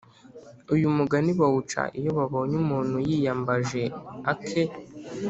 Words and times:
uyu 0.73 0.87
mugani 0.97 1.31
bawuca 1.39 1.81
iyo 1.99 2.11
babonye 2.17 2.55
umuntu 2.63 2.97
yiyambaje 3.07 3.83
ake; 4.31 4.63